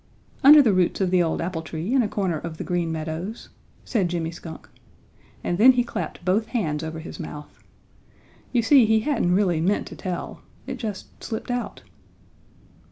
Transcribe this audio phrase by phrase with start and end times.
[0.43, 3.49] "Under the roots of the old apple tree in a corner of the Green Meadows,"
[3.85, 4.67] said Jimmy Skunk,
[5.43, 7.59] and then he clapped both hands over his mouth.
[8.51, 10.41] You see he hadn't really meant to tell.
[10.65, 11.83] It just slipped out.